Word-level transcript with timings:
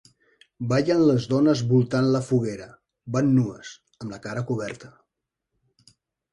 Ballen 0.69 1.03
les 1.09 1.27
dones 1.33 1.61
voltant 1.73 2.09
la 2.15 2.23
foguera; 2.31 2.67
van 3.19 3.31
nues, 3.37 3.77
amb 4.03 4.17
la 4.17 4.23
cara 4.27 4.47
coberta. 4.51 4.93